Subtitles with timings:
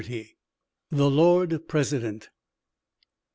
[0.89, 2.31] The Lord President.